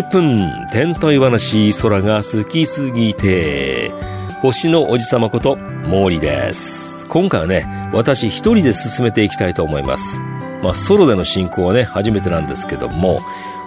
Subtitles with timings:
[0.00, 3.92] 10分天体話空が好きすぎて
[4.40, 7.04] 星のおじさまこと毛利です。
[7.06, 10.18] 今回はね私一人で進めていきたいと思います。
[10.62, 13.20] まあソロでの進行はね初めてなんですけども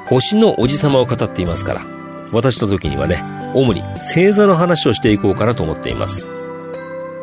[0.07, 1.85] 星のおじさまを語っていますから
[2.31, 6.25] 私の時にはね主に星座の話をしていこうかなと思っています。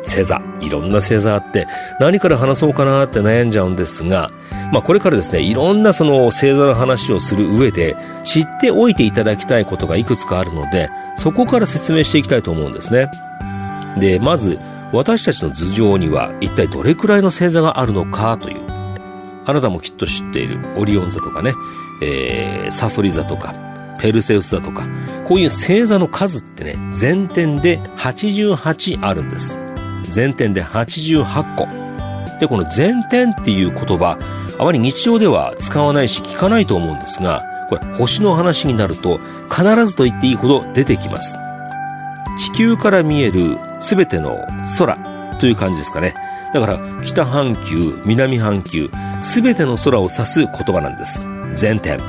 [0.03, 1.67] 星座いろんな星座あって
[1.99, 4.31] 何から話そうかなって悩んじゃうんですが
[4.71, 13.09] まあこれからですねいろんなその星座の話をする上で知っておいていただきたいことがいくつかあるのでそこから説明していきたいと思うんですね。
[13.99, 14.59] でまず
[14.93, 18.61] 私たちの頭上には一体どれくらいの星座があるのかという
[19.45, 21.53] あなたもきっと知っているオリオン座とかね、
[22.03, 23.53] えー、サソリ座とか
[23.99, 24.87] ペルセウス座とか
[25.25, 29.59] こういう星座の数ってね全点で88あるんです。
[30.11, 31.67] 全点で88個。
[32.39, 34.17] でこの全点っていう言葉
[34.57, 41.37] あまり日常では使わないし聞かないと思うんですがこれ星の話になると必ずと言っていいほど出てきます。
[42.37, 44.45] 地球から見える全ての
[44.79, 44.97] 空
[45.39, 46.13] という感じですかね。
[46.53, 48.89] だから北半球南半球
[49.21, 51.25] 全ての空を指す言葉なんです。
[51.53, 51.99] 全点。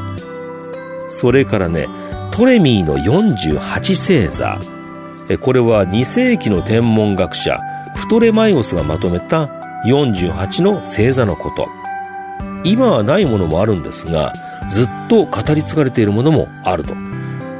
[1.08, 1.86] それからね
[2.32, 4.58] トレミーの48星座。
[5.40, 7.60] これは2世紀の天文学者
[8.12, 9.46] トレマイオスがまとめた
[9.86, 11.66] 48の星座のこと。
[12.62, 14.34] 今はないものもあるんですが
[14.70, 16.94] ずっと語り継がれているものもあると。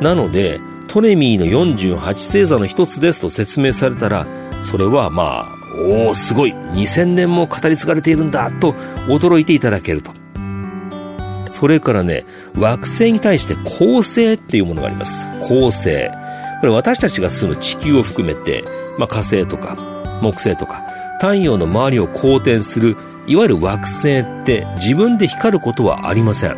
[0.02, 4.26] なのでトレミーの48星座の一つですと説明されたら
[4.62, 5.56] それはまあ
[5.88, 6.52] おおすごい。
[6.52, 8.72] 2000年も語り継がれているんだと
[9.08, 10.12] 驚いていただけると。
[11.46, 12.26] それからね
[12.58, 15.26] 惑星に対して恒星っていうものがあります。
[15.48, 16.10] 恒星。
[16.60, 18.64] これ私たちが住む地球を含めて、
[18.98, 20.84] まあ、火星とか木星とか
[21.20, 22.96] 太陽の周りを公転する
[23.26, 26.56] いわゆる惑星って自分で光ることはありません、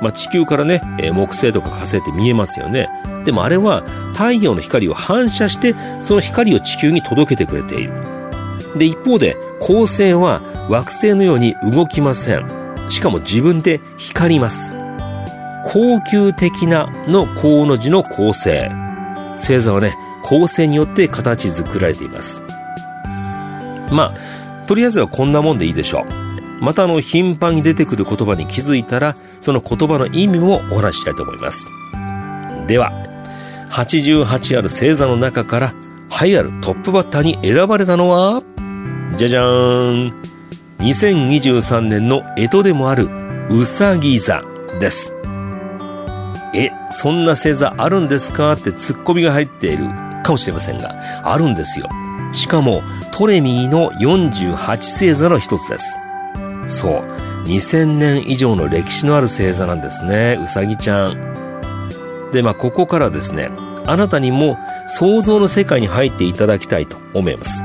[0.00, 0.80] まあ、地球からね
[1.12, 2.88] 木星とか火星って見えますよね。
[3.24, 3.82] でもあれは
[4.12, 7.92] 太陽の光を反射してその光を地球に届けてくれている。
[8.76, 12.46] で一方で恒星は惑星のように動きません。
[12.90, 14.76] しかも自分で光ります。
[15.64, 18.68] 高級的なの高の字の恒星。
[19.36, 22.42] 星座はね恒星によって形作られています。
[23.94, 26.04] まあとりあえずはこんなもんでいいでしょ
[26.60, 26.64] う。
[26.64, 31.66] またあの頻繁に出てくる言葉に気づいたらその言葉の意味もお話ししたいと思います。
[32.66, 32.92] では
[33.70, 35.74] 88ある星座の中から
[36.22, 38.42] 栄えあるトップバッターに選ばれたのは
[39.16, 40.14] じゃじゃーん。
[40.78, 43.08] 2023年の干支でもある
[43.50, 44.42] うさぎ座
[44.80, 45.12] です。
[46.54, 48.52] えそんな星座あるんですか？
[48.52, 49.86] ってツッコミが入っている
[50.22, 50.94] かもしれませんが
[51.24, 51.88] あるんですよ。
[52.34, 55.98] しかもトレミーの48星座の一つです。
[56.66, 57.04] そう。
[57.44, 60.38] 2000年以上の歴史のある星座なんですね。
[60.42, 61.34] うさぎちゃん。
[62.32, 63.50] でまあここからですね
[63.86, 64.58] あなたにも
[64.88, 67.62] 想像の世界に入っていただきたいと思います。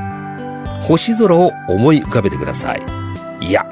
[0.82, 2.82] 星空を思い浮かべてください。
[3.40, 3.66] いや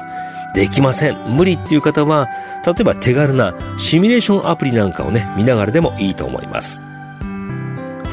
[0.54, 1.36] できません。
[1.36, 2.26] 無理っていう方は
[2.66, 6.82] 例えば手軽なシミュレーションアプリなんかをね見ながらでもいいと思います。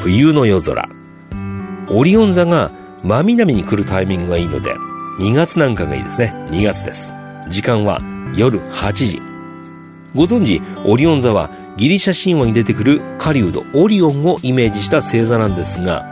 [0.02, 0.88] 冬の夜空。
[1.90, 2.70] オリオン座が
[3.04, 4.74] 真南に来るタイミングがいいので
[5.18, 6.32] 2月なんかがいいですね。
[6.50, 7.14] 2月です。
[7.48, 8.00] 時間は
[8.34, 9.22] 夜8時。
[10.14, 16.04] ご存知オリオン座はギリシャ神話に出てくる狩人オリオンをイメージした星座なんですが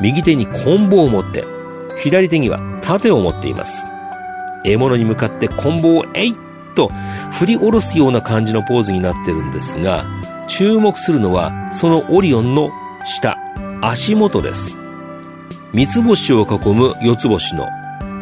[0.00, 1.44] 右手に棍棒を持って
[1.98, 3.86] 左手には盾を持っています。
[4.64, 6.34] 獲物に向かって棍棒をえいっ
[6.74, 6.88] と
[7.32, 10.04] 振り下ろすような感じのポーズになってるんですが
[10.48, 12.70] 注目するのはそのオリオンの
[13.06, 13.38] 下
[13.80, 14.81] 足元です。
[15.72, 17.68] 三つ星を囲む四つ星の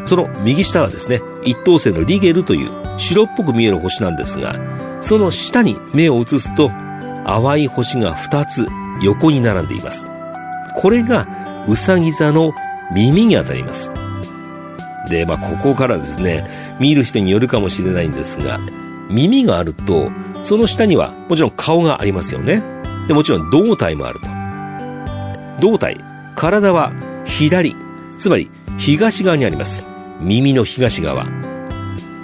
[0.06, 4.54] その右下はですね一等星のリゲルという白っぽく見える星なんですが
[5.00, 6.70] その下に目を移すと
[7.26, 8.66] 淡い星が2つ
[9.02, 10.06] 横に並んでいます。
[10.76, 11.26] これが
[11.68, 12.52] うさぎ座の
[12.92, 13.90] 耳にあたります。
[15.08, 16.44] でまあここからですね
[16.78, 18.60] 見る人によるかもしれないんですが
[19.08, 20.10] 耳があると
[20.42, 22.62] その下にはもちろん顔がありますよね。
[23.08, 24.28] でもちろん胴体もあると。
[25.60, 25.98] 胴体
[26.36, 26.92] 体は
[27.40, 27.74] 左
[28.18, 29.86] つまり東側にあります。
[30.20, 31.26] 耳の東側。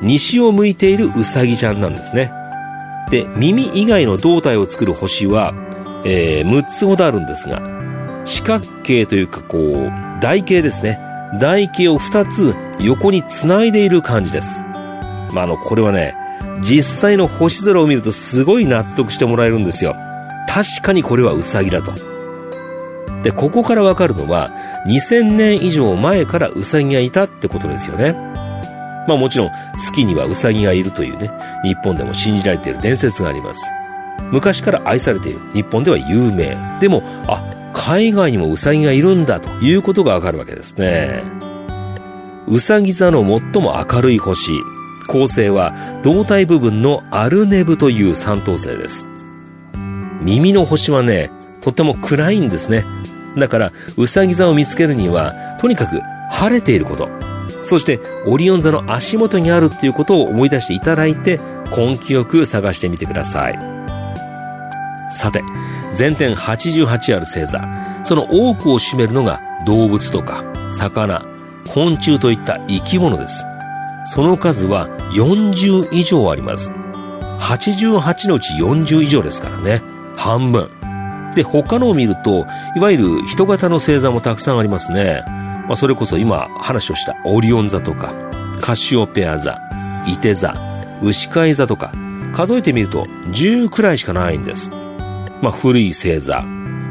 [0.03, 2.31] 西を向いているうさぎちゃんなんですね。
[3.11, 5.55] で耳以外の胴体を作る星は、
[6.05, 7.63] えー、6つほどあるんですが
[8.27, 9.91] 四角形というかこう
[10.21, 11.01] 台形ですね。
[11.41, 14.61] 台形を2つ横につないでいる感じです。
[15.33, 16.15] まああのこれはね
[16.61, 19.97] 実際の星空を見るとすごい納得してもらえるんですよ。
[20.47, 21.95] 確かにこれはウサギだと。
[23.23, 24.53] でここからわかるのは
[24.87, 28.13] 2000年以上前からウサギがいたってことですよね
[29.09, 31.31] まあもちろん月にはウサギがいるというね
[31.63, 33.71] 日本でも信じられている伝説があります
[34.33, 35.41] 昔から愛されている。
[35.53, 36.57] 日本では有名。
[36.81, 37.43] でも、あ、
[37.73, 41.23] 海外にもウサギがいるんだということがわかるわけですね。
[42.49, 43.21] うさぎ座の
[43.53, 44.53] 最も明るい星。
[45.09, 45.73] 構成は
[46.03, 49.07] 胴体部分のアルネブという三等星です。
[50.21, 51.31] 耳の星はね、
[51.61, 52.85] とっても暗いんですね。
[53.37, 56.01] だから、うさぎ座を見つけるには、とにかく
[56.31, 57.09] 晴れていること。
[57.63, 61.41] そして、オリオン座の足元にあるっていうことを思い出していただいて、
[61.77, 63.59] 根気よく探してみてください。
[65.11, 65.43] さて、
[65.93, 67.87] 全点88ある星座。
[68.05, 71.27] その多くを占めるのが動物とか魚、
[71.69, 73.45] 昆虫といった生き物です。
[74.05, 76.73] その数は40以上あります。
[77.41, 79.83] 88のうち40以上ですからね。
[80.17, 80.71] 半分。
[81.37, 85.23] で、他のを見ると、いわゆる人型の星座もたくさんありますね。
[85.69, 88.15] まあ、それこそ今話をしたオリオン座とか、
[88.61, 89.61] カシオペア座、
[90.07, 90.55] イテ座、
[91.03, 91.93] 牛飼い座とか、
[92.33, 94.71] 数えてみると10くらいしかないんです。
[95.43, 96.41] まあ、古い星座、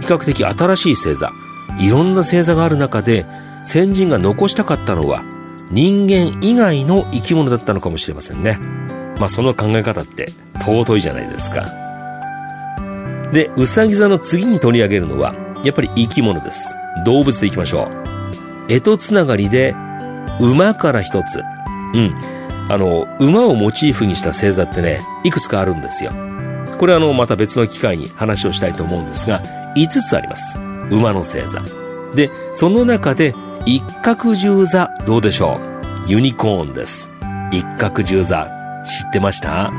[0.01, 1.31] 比較的新しい星座、
[1.79, 3.25] いろんな星座がある中で、
[3.63, 5.23] 先人が残したかったのは、
[5.71, 8.59] 人間以外の生き物だったのかもしれませんね。
[9.19, 10.27] まあ、その考え方って
[10.59, 11.84] 尊いじゃないですか。
[13.35, 15.35] で、うさぎ座の次に取り上げるのは、
[15.65, 16.73] やっぱり生き物です。
[17.03, 17.91] 動物でいきましょう。
[18.69, 19.75] 江戸つながりで、
[20.39, 21.43] 馬から一つ。
[21.93, 22.15] うん。
[22.69, 26.11] あの、馬をモチーフにした星座ってね、いくつかあるんですよ。
[26.77, 29.41] これはあの、また別の機会に話をしたいと思うんですが、
[29.75, 30.57] 5つあります。
[30.89, 31.61] 馬の星座。
[32.15, 33.33] で、その中で、
[33.65, 35.55] 一角十座、どうでしょ
[36.07, 36.09] う？
[36.09, 37.11] ユニコーンです。
[37.51, 38.47] 一角十座、
[38.85, 39.71] 知ってました？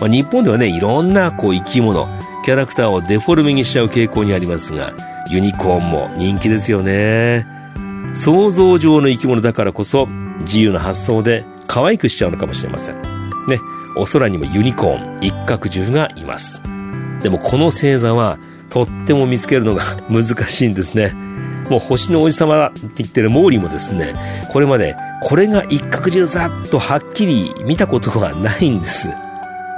[0.00, 2.08] まあ、日本ではね、いろんなこう生き物、
[2.44, 4.94] キャラクターをデフォルメにしちゃう傾向にありますが、
[5.30, 7.46] ユニコーンも人気ですよね。
[8.14, 10.06] 想像上の生き物だからこそ、
[10.40, 13.02] 自由な発想で可愛くしちゃうのかもしれません。
[13.48, 13.58] ね、
[13.96, 16.62] お空にもユニコーン、一角獣がいます。
[17.22, 18.38] でもこの星座は、
[18.70, 21.14] とっても見つけるのが 難しいんですね。
[21.70, 24.14] もう星の王子様だって言ってるモーリーもですね、
[24.50, 29.10] これまでこれが一角獣座とはっきり見たことがないんです。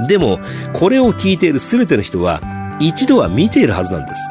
[0.07, 0.41] でも、
[0.73, 2.41] これを聞いている全ての人は
[2.81, 4.31] 一度は見ているはずなんです。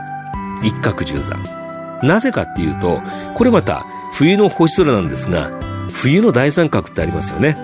[0.64, 1.38] 一角獣座。
[2.06, 3.02] なぜかっていうと、
[3.36, 5.52] これまた冬の星空なんですが、
[5.92, 7.58] 冬の大三角ってありますよね。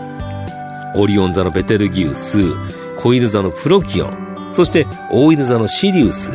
[0.96, 2.40] オリオン座のベテルギウス、
[2.96, 6.32] 小犬座のプロキオン、そして大犬座のシリウス、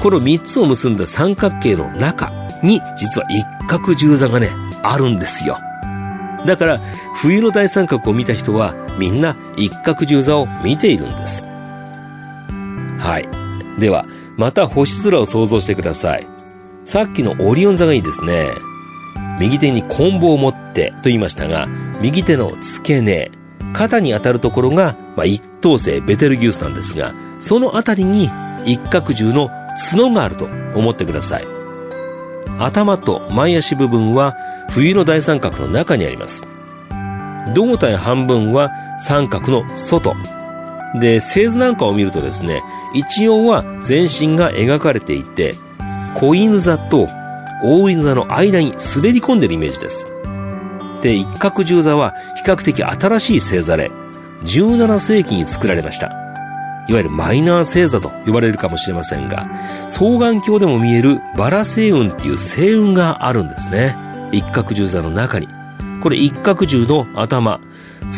[0.00, 2.30] この3つを結んだ三角形の中
[2.62, 4.50] に、実は一角十座がね、
[4.82, 5.58] あるんですよ。
[6.46, 6.80] だから、
[7.16, 11.46] 冬の大三角を見た人は、みんな一角十座を見ているんです。
[12.98, 13.80] はい。
[13.80, 14.06] では、
[14.36, 16.26] また星空を想像してください。
[16.84, 18.50] さっきのオリオン座がいいですね。
[19.38, 21.68] 右手に棍棒を持ってと言いましたが、
[22.00, 23.30] 右手の付け根、
[23.72, 28.30] 肩に当たるところが、まあ、一等星ベテルギウスなんですが、そのあたりに
[28.64, 29.50] 一角獣の
[29.90, 31.46] 角があると思ってください。
[32.58, 34.36] 頭と前足部分は
[34.70, 36.44] 冬の大三角の中にあります。
[37.54, 40.14] 胴体半分は三角の外。
[41.00, 42.62] で、製図なんかを見るとですね、
[42.94, 45.54] 一応は全身が描かれていて、
[46.14, 47.08] 子犬座と
[47.62, 50.06] 大犬座の間に滑り込んでるイメージです。
[51.02, 53.90] で、一角獣座は比較的新しい星座で、
[54.44, 56.06] 17世紀に作られました。
[56.88, 59.46] いわゆるマイナー星座と呼ばれるかもしれませんが、
[59.88, 63.94] 双眼鏡でも見えるバラ星雲っていう星雲があるんですね。
[64.32, 65.57] 一角獣座の中に。
[66.02, 67.60] これ一角獣の頭、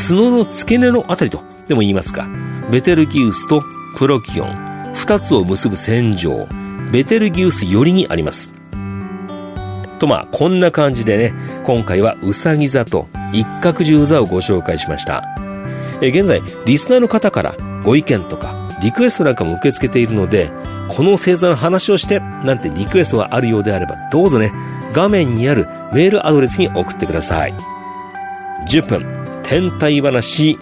[0.09, 2.29] 角の付け根のあたりとでも言いますか。
[2.71, 3.65] ベテルギウスと
[3.97, 6.47] プロキオン、二つを結ぶ線上、
[6.93, 8.53] ベテルギウス寄りにあります。
[9.99, 11.35] とまあ、こんな感じでね、
[11.65, 15.25] 今回はうさぎ座と一角獣座をご紹介しました。
[16.01, 20.51] え現在、リスナーの方からご意見とか、リクエストなんかも受け付けているので、
[20.89, 24.53] この星座の話をして、なんてリクエストがあるようであれば、どうぞね、
[24.93, 27.55] 画面にあるメールアドレスに送ってください。
[28.71, 29.07] 10分、
[29.43, 30.59] 天体話、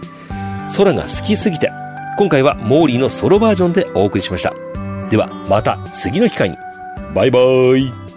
[0.76, 1.70] 空が好きすぎて、
[2.18, 4.52] 今回はモーリーのソロバージョンでお送りしました。
[5.10, 6.56] では、また次の機会に。
[7.14, 8.07] バイバーイ。